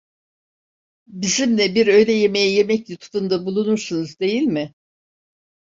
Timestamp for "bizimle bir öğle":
1.07-2.11